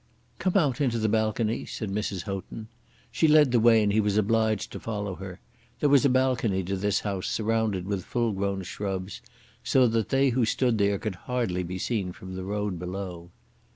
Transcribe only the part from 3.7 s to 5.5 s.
and he was obliged to follow her.